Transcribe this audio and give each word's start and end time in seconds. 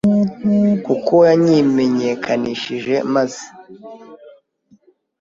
kuko 0.85 1.13
yanyimenyekanishije 1.27 2.95
maze 3.13 3.43